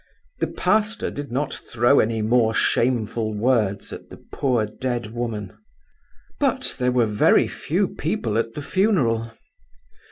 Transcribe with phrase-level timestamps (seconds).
[0.39, 5.51] The pastor did not throw any more shameful words at the poor dead woman;
[6.39, 9.29] but there were very few people at the funeral.